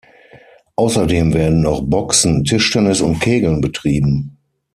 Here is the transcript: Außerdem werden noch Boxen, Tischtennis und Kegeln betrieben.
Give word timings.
Außerdem 0.77 1.31
werden 1.35 1.61
noch 1.61 1.83
Boxen, 1.83 2.43
Tischtennis 2.43 3.01
und 3.01 3.19
Kegeln 3.19 3.61
betrieben. 3.61 4.35